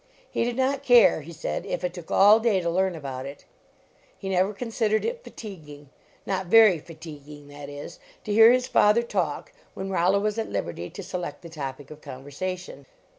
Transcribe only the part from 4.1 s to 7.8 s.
He never considered it fatiguing not very fatiguing, that